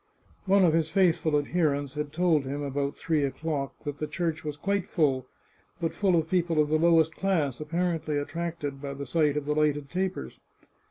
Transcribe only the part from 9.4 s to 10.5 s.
the lighted tapers.